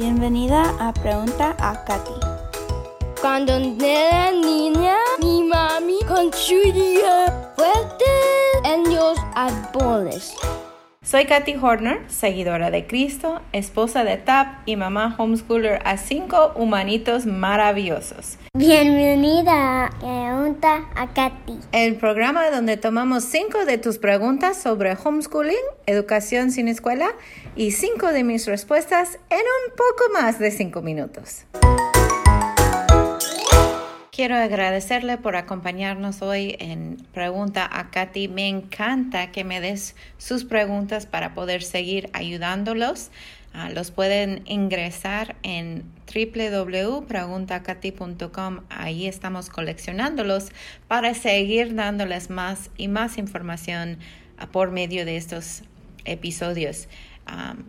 [0.00, 2.14] Bienvenida a Pregunta a Katy.
[3.20, 8.08] Cuando era niña, mi mami construía fuertes
[8.64, 10.34] en los árboles.
[11.10, 17.26] Soy Katy Horner, seguidora de Cristo, esposa de TAP y mamá homeschooler a cinco humanitos
[17.26, 18.38] maravillosos.
[18.56, 21.58] Bienvenida a Pregunta a Katy.
[21.72, 25.56] El programa donde tomamos cinco de tus preguntas sobre homeschooling,
[25.86, 27.08] educación sin escuela
[27.56, 31.44] y cinco de mis respuestas en un poco más de cinco minutos.
[34.20, 38.28] Quiero agradecerle por acompañarnos hoy en Pregunta a Katy.
[38.28, 43.10] Me encanta que me des sus preguntas para poder seguir ayudándolos.
[43.54, 48.60] Ah, los pueden ingresar en www.preguntacati.com.
[48.68, 50.50] Ahí estamos coleccionándolos
[50.86, 53.96] para seguir dándoles más y más información
[54.36, 55.62] ah, por medio de estos
[56.04, 56.88] episodios.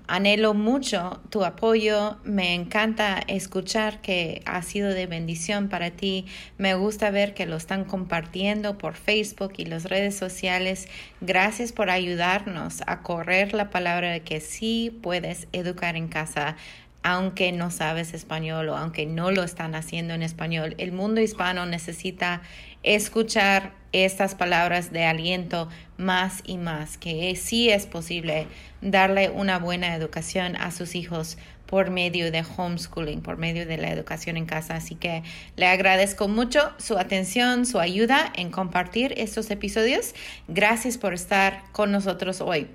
[0.07, 6.25] Anhelo mucho tu apoyo, me encanta escuchar que ha sido de bendición para ti,
[6.57, 10.87] me gusta ver que lo están compartiendo por Facebook y las redes sociales.
[11.21, 16.57] Gracias por ayudarnos a correr la palabra de que sí puedes educar en casa
[17.03, 20.75] aunque no sabes español o aunque no lo están haciendo en español.
[20.77, 22.41] El mundo hispano necesita
[22.83, 28.47] escuchar estas palabras de aliento más y más, que sí es posible
[28.81, 33.91] darle una buena educación a sus hijos por medio de homeschooling, por medio de la
[33.91, 34.75] educación en casa.
[34.75, 35.23] Así que
[35.55, 40.13] le agradezco mucho su atención, su ayuda en compartir estos episodios.
[40.49, 42.67] Gracias por estar con nosotros hoy.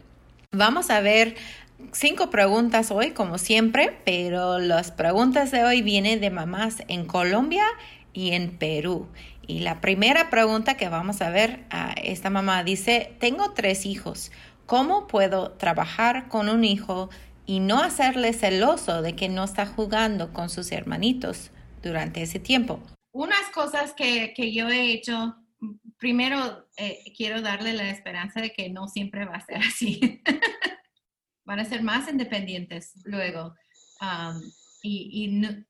[0.53, 1.37] Vamos a ver
[1.93, 7.65] cinco preguntas hoy, como siempre, pero las preguntas de hoy vienen de mamás en Colombia
[8.13, 9.09] y en Perú.
[9.47, 14.33] Y la primera pregunta que vamos a ver, a esta mamá dice, tengo tres hijos,
[14.67, 17.11] ¿cómo puedo trabajar con un hijo
[17.47, 22.81] y no hacerle celoso de que no está jugando con sus hermanitos durante ese tiempo?
[23.13, 25.37] Unas cosas que, yo he hecho,
[25.97, 30.23] primero eh, quiero darle la esperanza de que no siempre va a ser así.
[31.47, 33.55] Van a ser más independientes luego
[34.83, 35.29] y,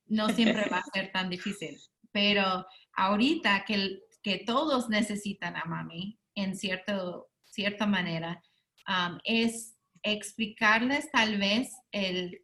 [0.09, 1.79] no, siempre va a ser tan difícil.
[2.13, 8.43] Pero ahorita que, que todos necesitan a mami en cierto, cierta manera,
[8.89, 12.41] um, es explicarles tal vez el,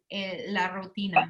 [0.47, 1.29] la rutina.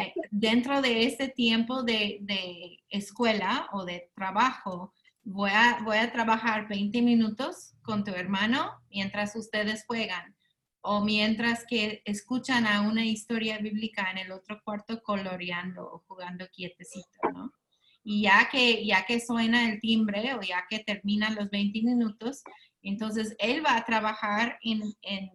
[0.00, 4.92] Eh, dentro de este tiempo de, de, escuela o de trabajo,
[5.24, 10.35] voy a, voy a trabajar 20 minutos con tu hermano mientras ustedes juegan
[10.86, 16.46] o mientras que escuchan a una historia bíblica en el otro cuarto coloreando o jugando
[16.52, 17.52] quietecito, ¿no?
[18.08, 22.44] y ya que, ya que suena el timbre o ya que terminan los 20 minutos,
[22.80, 25.28] entonces él va a trabajar en, en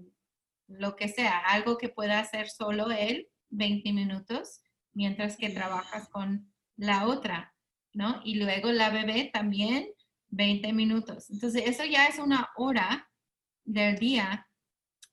[0.69, 4.61] lo que sea, algo que pueda hacer solo él, 20 minutos,
[4.94, 7.53] mientras que trabajas con la otra,
[7.91, 8.22] ¿no?
[8.23, 9.90] Y luego la bebé también
[10.29, 11.29] 20 minutos.
[11.29, 13.11] Entonces, eso ya es una hora
[13.66, 14.47] del día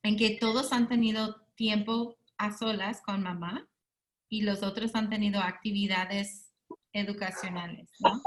[0.03, 3.69] en que todos han tenido tiempo a solas con mamá
[4.29, 6.53] y los otros han tenido actividades
[6.93, 8.23] educacionales, ¿no?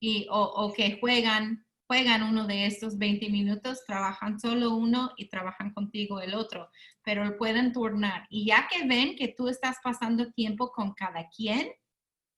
[0.00, 5.72] Y, o, que juegan, juegan uno de estos 20 minutos, trabajan solo uno y trabajan
[5.72, 6.68] contigo el otro,
[7.04, 8.26] pero pueden turnar.
[8.28, 11.70] Y ya que ven que tú estás pasando tiempo con cada quien,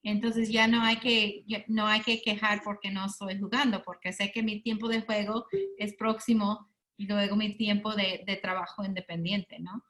[0.02, 4.30] entonces ya no hay que, no hay que quejar porque no estoy jugando, porque sé
[4.30, 5.46] que mi tiempo de juego
[5.78, 9.84] es próximo y luego mi tiempo de, de trabajo independiente, ¿no?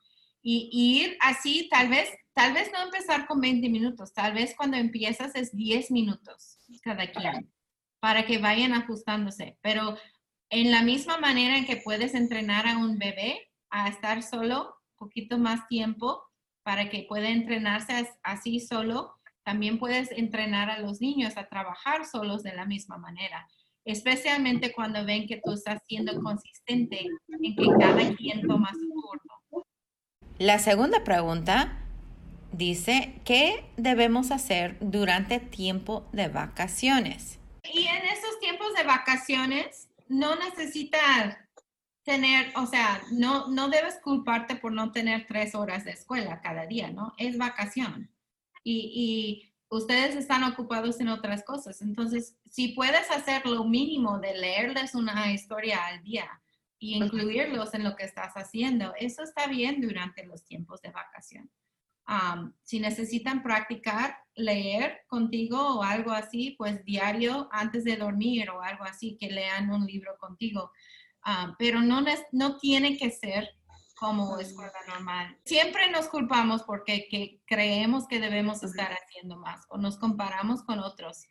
[0.46, 4.76] Y, ir así, tal vez, tal vez no empezar con 20 minutos, tal vez cuando
[4.76, 7.50] empiezas es 10 minutos cada quien,
[7.98, 9.56] para que vayan ajustándose.
[9.62, 9.96] Pero
[10.50, 15.38] en la misma manera en que puedes entrenar a un bebé a estar solo poquito
[15.38, 16.22] más tiempo
[16.62, 19.14] para que pueda entrenarse así solo,
[19.44, 23.48] también puedes entrenar a los niños a trabajar solos de la misma manera,
[23.84, 29.64] especialmente cuando ven que tú estás siendo consistente en que cada quien toma su turno.
[30.38, 31.80] La segunda pregunta
[32.52, 37.38] dice, ¿qué debemos hacer durante tiempo de vacaciones?
[37.62, 41.36] Y en esos tiempos de vacaciones no necesitas
[42.04, 46.66] tener, o sea, no, no debes culparte por no tener tres horas de escuela cada
[46.66, 47.14] día, ¿no?
[47.16, 48.10] Es vacación.
[48.62, 51.82] Y, y ustedes están ocupados en otras cosas.
[51.82, 56.28] Entonces, si puedes hacer lo mínimo de leerles una historia al día,
[56.84, 58.92] y incluirlos en lo que estás haciendo.
[58.98, 61.50] Eso está bien durante los tiempos de vacación.
[62.62, 68.84] si necesitan practicar, leer contigo o algo así, pues diario antes de dormir o algo
[68.84, 70.70] así, que lean un libro contigo.
[71.58, 73.48] pero no, no tiene que ser
[73.94, 75.38] como escuela normal.
[75.44, 80.80] Siempre nos culpamos porque que creemos que debemos estar haciendo más o nos comparamos con
[80.80, 81.26] otros,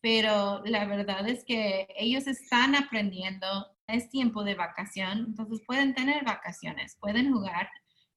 [0.00, 3.46] pero la verdad es que ellos están aprendiendo,
[3.86, 7.70] es tiempo de vacación, entonces pueden tener vacaciones, pueden jugar,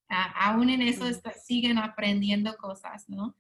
[0.08, 1.06] aún en eso
[1.46, 3.36] siguen aprendiendo cosas, ¿no?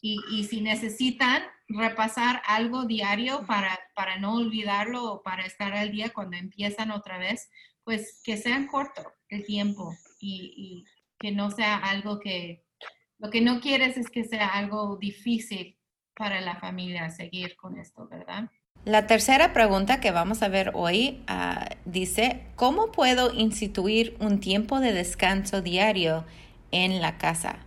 [0.00, 5.90] y, y, si necesitan repasar algo diario para, para no olvidarlo o para estar al
[5.92, 7.48] día cuando empiezan otra vez,
[7.86, 10.84] pues que sean corto el tiempo y, y,
[11.18, 12.64] que no sea algo que,
[13.18, 15.78] lo que no quieres es que sea algo difícil
[16.14, 18.50] para la familia seguir con esto, ¿verdad?
[18.84, 24.80] La tercera pregunta que vamos a ver hoy uh, dice, ¿cómo puedo instituir un tiempo
[24.80, 26.26] de descanso diario
[26.72, 27.64] en la casa?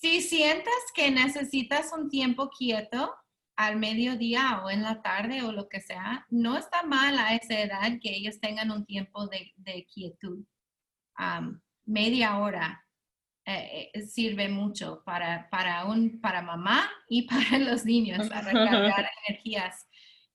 [0.00, 3.14] Si sientas que necesitas un tiempo quieto
[3.60, 7.60] al mediodía o en la tarde o lo que sea, no está mal a esa
[7.60, 10.46] edad que ellos tengan un tiempo de, quietud.
[11.84, 12.82] media hora
[13.44, 19.10] eh, eh, sirve mucho para, para, un, para mamá y para los niños a recargar
[19.28, 19.86] energías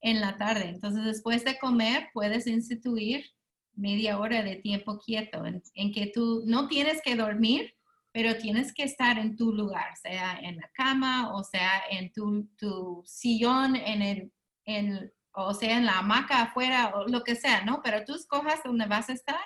[0.01, 0.69] en la tarde.
[0.69, 3.25] Entonces, después de comer, puedes instituir
[3.73, 7.74] media hora de tiempo quieto en que tú no tienes que dormir,
[8.15, 12.47] pero tienes que estar en tu lugar, sea en la cama o sea en tu,
[12.55, 14.01] tu sillón, en
[14.65, 17.81] el, o sea en la hamaca afuera o lo que sea, ¿no?
[17.83, 19.43] Pero tú escojas dónde vas a estar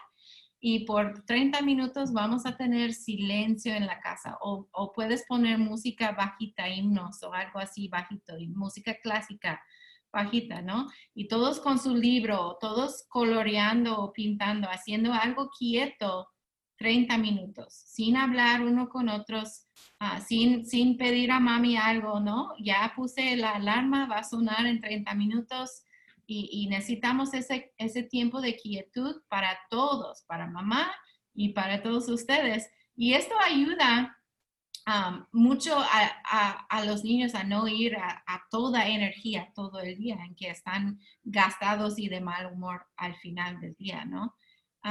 [0.59, 5.57] y por 30 minutos vamos a tener silencio en la casa o, o puedes poner
[5.57, 9.59] música bajita, himnos o algo así bajito, y música clásica
[10.13, 10.87] bajita, ¿no?
[11.15, 16.27] Y todos con su libro, todos coloreando o pintando, haciendo algo quieto
[16.79, 19.67] 30 minutos, sin hablar uno con otros,
[19.99, 22.53] ah, sin, sin pedir a mami algo, ¿no?
[22.59, 25.83] Ya puse la alarma, va a sonar en 30 minutos
[26.25, 30.91] y, necesitamos ese, ese tiempo de quietud para todos, para mamá
[31.33, 32.69] y para todos ustedes.
[32.95, 34.15] Y esto ayuda
[35.31, 40.35] mucho a, a, los niños a no ir a, toda energía todo el día, en
[40.35, 44.35] que están gastados y de mal humor al final del día, ¿no?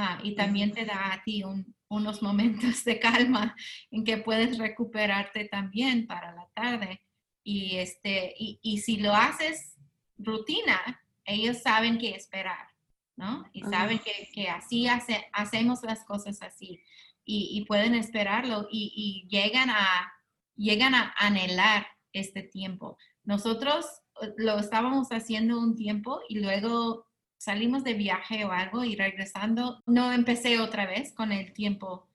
[0.01, 1.43] Ah, y también te da a ti
[1.89, 3.53] unos momentos de calma
[3.91, 7.01] en que puedes recuperarte también para la tarde.
[7.43, 9.75] Y, este, y, y si lo haces
[10.17, 12.69] rutina, ellos saben qué esperar,
[13.17, 13.43] ¿no?
[13.51, 16.81] Y saben que, que así hace, hacemos las cosas así.
[17.25, 20.13] Y, y pueden esperarlo y, llegan, a,
[20.55, 22.97] llegan a anhelar este tiempo.
[23.25, 23.85] Nosotros
[24.21, 27.08] eh, lo estábamos haciendo un tiempo y luego
[27.39, 32.07] salimos de viaje o algo y regresando, no empecé otra vez con el tiempo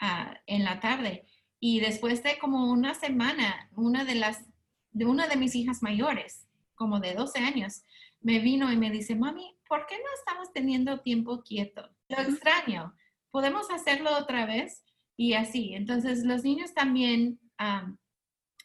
[0.00, 1.26] ah, en la tarde.
[1.60, 4.44] Y después de como una semana, una de las,
[4.90, 7.84] de una de mis hijas mayores, como de 12 años,
[8.20, 11.90] me vino y me dice, mami, ¿por qué no estamos teniendo tiempo quieto?
[12.08, 12.94] Lo extraño.
[13.30, 14.84] ¿Podemos hacerlo otra vez?
[15.16, 15.74] Y así.
[15.74, 17.38] Entonces, los niños también,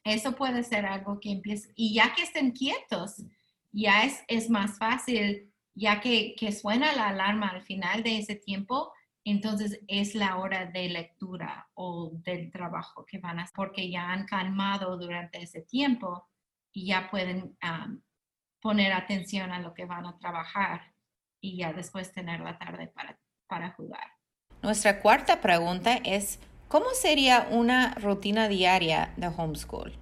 [0.06, 1.74] eso puede ser algo que empiece.
[1.76, 3.24] Y ya que estén quietos,
[3.74, 8.92] ya es, es más fácil ya que, suena la alarma al final de ese tiempo,
[9.24, 14.12] entonces es la hora de lectura o del trabajo que van a hacer, porque ya
[14.12, 16.28] han calmado durante ese tiempo
[16.74, 17.56] y ya pueden
[18.60, 20.94] poner atención a lo que van a trabajar
[21.40, 24.14] y ya después tener la tarde para, para jugar.
[24.64, 29.94] Nuestra cuarta pregunta es, ¿cómo sería una rutina diaria de homeschool?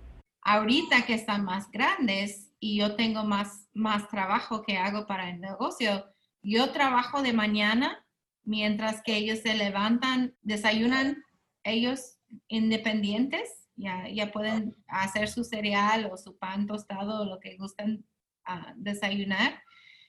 [0.42, 5.40] Ahorita que están más grandes, y yo tengo más, más trabajo que hago para el
[5.40, 6.12] negocio.
[6.42, 8.04] Yo trabajo de mañana
[8.44, 11.24] mientras que ellos se levantan, desayunan
[11.64, 12.18] ellos
[12.48, 18.04] independientes, ya, ya pueden hacer su cereal o su pan tostado lo que gustan
[18.48, 19.62] uh, desayunar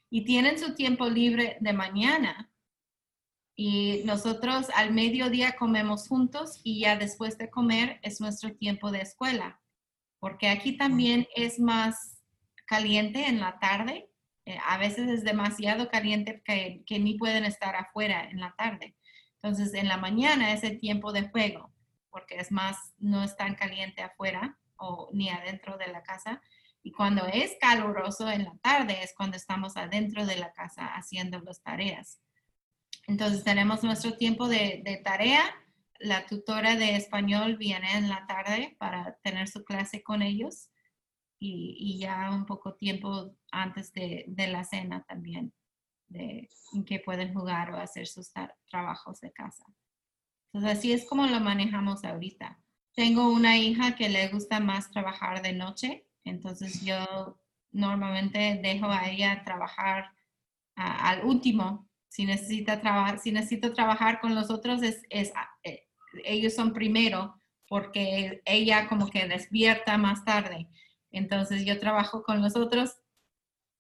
[0.09, 2.51] y tienen su tiempo libre de mañana.
[3.55, 9.03] Y nosotros al mediodía comemos juntos y ya después de comer es nuestro tiempo de
[9.03, 9.61] escuela,
[10.21, 12.16] porque aquí también es más
[12.67, 14.11] caliente en la tarde.
[14.45, 18.95] Eh, a veces es demasiado caliente que, que, ni pueden estar afuera en la tarde.
[19.41, 21.73] Entonces, en la mañana es el tiempo de juego,
[22.11, 26.43] porque es más, no es tan caliente afuera o ni adentro de la casa.
[26.83, 31.41] Y cuando es caluroso en la tarde es cuando estamos adentro de la casa haciendo
[31.41, 32.21] las tareas.
[33.09, 35.43] Entonces tenemos nuestro tiempo de, de, tarea.
[35.99, 40.71] La tutora de español viene en la tarde para tener su clase con ellos
[41.39, 45.53] y, ya un poco tiempo antes de, de la cena también,
[46.11, 48.31] en que pueden jugar o hacer sus
[48.71, 49.65] trabajos de casa.
[50.53, 52.59] Entonces así es como lo manejamos ahorita.
[52.95, 57.39] Tengo una hija que le gusta más trabajar de noche, entonces yo
[57.73, 60.11] normalmente dejo a ella trabajar
[60.77, 65.33] al último Si necesita trabajar, si necesito trabajar con los otros, eh,
[66.25, 70.69] ellos son primero porque ella como que despierta más tarde.
[71.17, 72.99] Entonces yo trabajo con los otros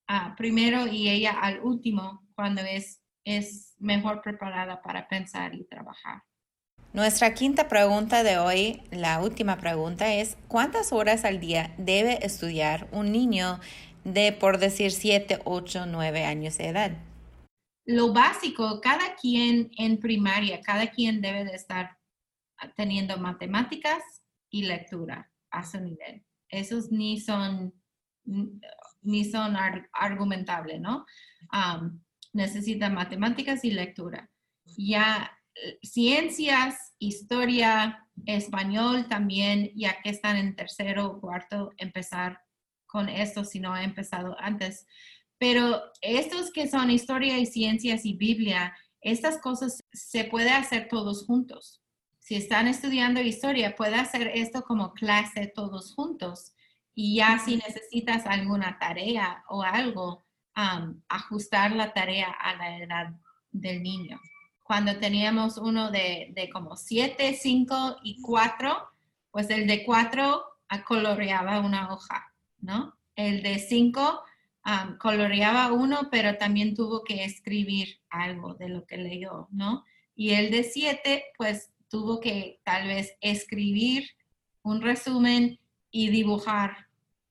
[0.08, 6.22] ah, primero y ella al último cuando es, es mejor preparada para pensar y trabajar.
[6.94, 12.88] Nuestra quinta pregunta de hoy, la última pregunta es, ¿cuántas horas al día debe estudiar
[12.90, 13.60] un niño
[14.04, 16.92] de, por decir, 7, 8, 9 años de edad?
[17.84, 21.98] Lo básico, cada quien en primaria, cada quien debe de estar
[22.76, 24.02] teniendo matemáticas
[24.48, 26.25] y lectura a su nivel.
[26.48, 27.74] Esos ni son,
[29.02, 29.56] ni son
[29.92, 31.04] argumentables, ¿no?
[32.32, 34.30] necesitan matemáticas y lectura.
[34.76, 35.32] Ya
[35.82, 42.40] ciencias, historia, español también, ya que están en tercero o cuarto, empezar
[42.86, 44.86] con esto si no ha empezado antes.
[45.38, 51.24] Pero estos que son historia y ciencias y Biblia, estas cosas se puede hacer todos
[51.26, 51.82] juntos
[52.26, 56.54] si están estudiando historia, puede hacer esto como clase todos juntos.
[56.92, 60.26] Y ya si necesitas alguna tarea o algo,
[61.08, 63.12] ajustar la tarea a la edad
[63.52, 64.20] del niño.
[64.64, 68.76] Cuando teníamos uno de, como 7, 5 y 4,
[69.30, 70.44] pues el de 4
[70.84, 72.98] coloreaba una hoja, ¿no?
[73.14, 74.24] El de 5
[74.98, 79.84] coloreaba uno, pero también tuvo que escribir algo de lo que leyó, ¿no?
[80.16, 84.08] Y el de 7, pues tuvo que tal vez escribir
[84.62, 85.58] un resumen
[85.90, 86.86] y dibujar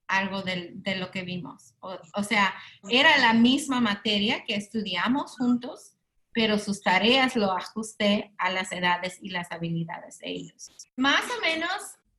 [0.08, 1.76] algo de, lo que vimos.
[1.80, 2.54] O, sea,
[2.90, 5.94] era la misma materia que estudiamos juntos,
[6.32, 10.72] pero sus tareas lo ajusté a las edades y las habilidades de ellos.
[10.96, 11.70] Más o menos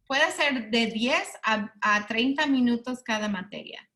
[0.06, 3.88] puede ser de 10 a, 30 minutos cada materia.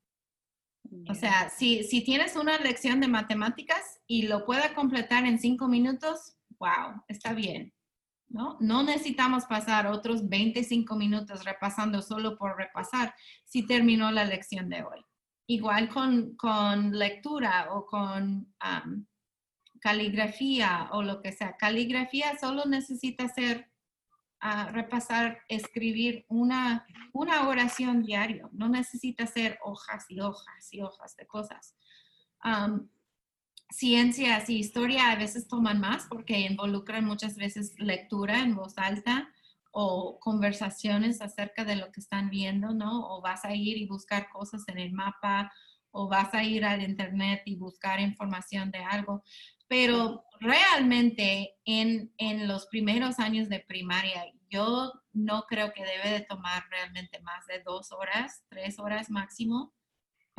[1.09, 5.69] O sea, si, si, tienes una lección de matemáticas y lo pueda completar en 5
[5.69, 7.73] minutos, wow, está bien.
[8.31, 8.83] ¿No?
[8.83, 15.05] necesitamos pasar otros 25 minutos repasando solo por repasar si terminó la lección de hoy.
[15.47, 18.55] Igual con, lectura o con
[19.81, 21.57] caligrafía o lo que sea.
[21.57, 23.69] Caligrafía solo necesita hacer,
[24.41, 28.49] ah, repasar, escribir una, una oración diario.
[28.53, 31.75] No necesita hacer hojas y hojas y hojas de cosas
[33.71, 39.29] ciencias y historia a veces toman más porque involucran muchas veces lectura en voz alta
[39.73, 43.09] o conversaciones acerca de lo que están viendo, ¿no?
[43.09, 45.53] O vas a ir y buscar cosas en el mapa
[45.93, 49.23] o vas a ir al internet y buscar información de algo.
[49.69, 56.27] Pero realmente en, en los primeros años de primaria, yo no creo que debe de
[56.27, 59.73] tomar realmente más de dos horas, tres horas máximo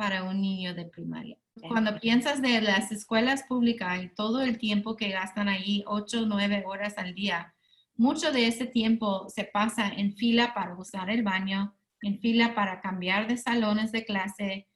[0.02, 1.36] para un niño de primaria.
[1.68, 6.26] Cuando piensas de las escuelas públicas y todo el tiempo que gastan ahí, 8 o
[6.26, 7.54] 9 horas al día,
[7.94, 12.80] mucho de ese tiempo se pasa en fila para usar el baño, en fila para
[12.80, 14.66] cambiar de salones de clase,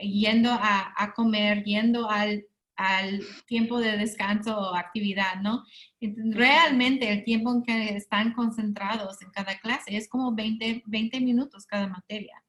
[0.00, 5.62] yendo a, comer, yendo al, al, tiempo de descanso o actividad, ¿no?
[6.00, 11.64] Realmente el tiempo en que están concentrados en cada clase es como 20, 20 minutos
[11.64, 12.43] cada materia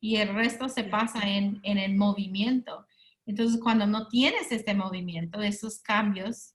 [0.00, 2.86] y el resto se pasa en, en el movimiento.
[3.26, 6.54] Entonces, cuando no tienes este movimiento, esos cambios,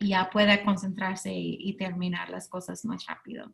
[0.00, 3.52] ya puede concentrarse y, terminar las cosas más rápido.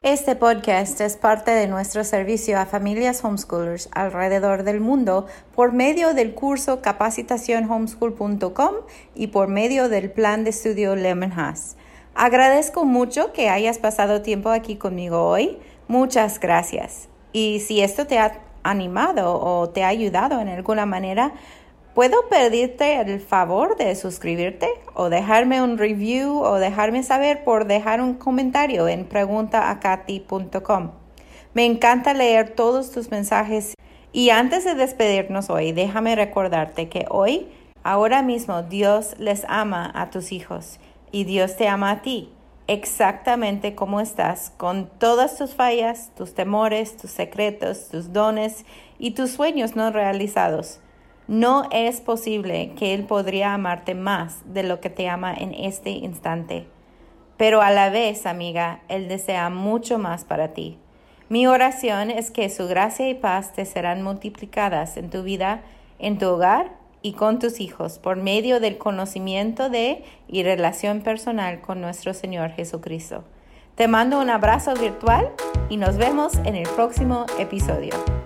[0.00, 6.12] Este podcast es parte de nuestro servicio a familias homeschoolers alrededor del mundo por medio
[6.12, 8.74] del curso capacitacionhomeschool.com
[9.14, 11.32] y por medio del plan de estudio Lemon
[12.14, 15.58] Agradezco mucho que hayas pasado tiempo aquí conmigo hoy.
[15.92, 17.10] Muchas gracias.
[17.34, 21.34] Y si esto te ha animado o te ha ayudado en alguna manera,
[21.94, 28.00] ¿puedo pedirte el favor de suscribirte o dejarme un review o dejarme saber por dejar
[28.00, 30.92] un comentario en preguntaacati.com?
[31.52, 33.74] Me encanta leer todos tus mensajes
[34.14, 37.48] y antes de despedirnos hoy, déjame recordarte que hoy,
[37.82, 40.80] ahora mismo, Dios les ama a tus hijos
[41.10, 42.32] y Dios te ama a ti
[42.72, 48.64] exactamente como estás, con todas tus fallas, tus temores, tus secretos, tus dones
[48.98, 50.80] y tus sueños no realizados.
[51.28, 55.90] No es posible que Él podría amarte más de lo que te ama en este
[55.90, 56.66] instante.
[57.36, 60.78] Pero a la vez, amiga, Él desea mucho más para ti.
[61.28, 65.62] Mi oración es que su gracia y paz te serán multiplicadas en tu vida,
[65.98, 71.60] en tu hogar y con tus hijos por medio del conocimiento de y relación personal
[71.60, 73.24] con nuestro Señor Jesucristo.
[73.74, 75.30] Te mando un abrazo virtual
[75.68, 78.21] y nos vemos en el próximo episodio.